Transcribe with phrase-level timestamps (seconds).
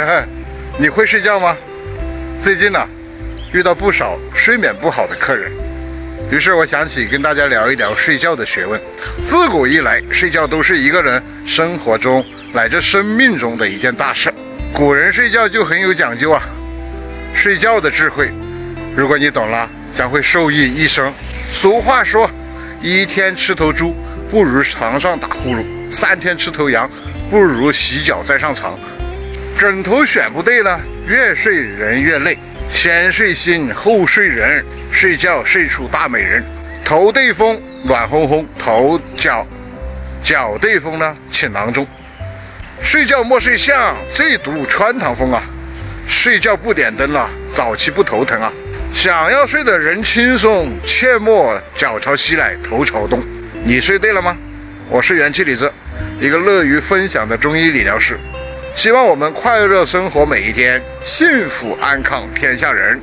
[0.78, 1.56] 你会睡觉吗？
[2.40, 2.88] 最近呢，
[3.52, 5.52] 遇到不少睡眠不好的客人，
[6.30, 8.80] 于是我想起跟大家聊一聊睡觉的学问。
[9.20, 14.32] 自古以来，睡觉都是一个人生活中乃至生命中的一件大事。
[14.72, 16.42] 古人睡觉就很有讲究啊，
[17.34, 18.30] 睡觉的智慧，
[18.96, 21.12] 如果你懂了，将会受益一生。
[21.52, 22.30] 俗话说，
[22.80, 23.94] 一天吃头猪
[24.30, 26.88] 不如床上打呼噜，三天吃头羊
[27.28, 28.78] 不如洗脚再上床。
[29.60, 32.38] 枕头选不对了，越睡人越累。
[32.70, 36.42] 先睡心，后睡人，睡觉睡出大美人。
[36.82, 39.46] 头对风，暖烘烘；头脚
[40.22, 41.86] 脚对风呢，情囊中。
[42.80, 45.42] 睡觉莫睡香，最毒穿堂风啊！
[46.08, 48.50] 睡觉不点灯了，早期不头疼啊！
[48.94, 53.22] 想要睡的人轻松，切莫脚朝西来头朝东。
[53.62, 54.34] 你睡对了吗？
[54.88, 55.70] 我是元气李子，
[56.18, 58.18] 一个乐于分享的中医理疗师。
[58.74, 63.00] 希望我们快乐生活每一天，幸福安康天下人。